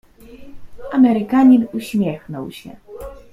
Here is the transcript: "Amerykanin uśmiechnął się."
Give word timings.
"Amerykanin 0.91 1.67
uśmiechnął 1.73 2.51
się." 2.51 2.75